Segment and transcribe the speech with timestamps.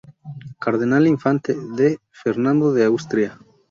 [0.59, 1.99] Cardenal Infante D.
[2.09, 3.37] Fernando de Austria".